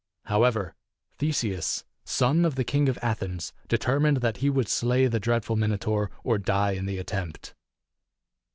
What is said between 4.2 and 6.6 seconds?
he would slay the dreadful Minotaur, or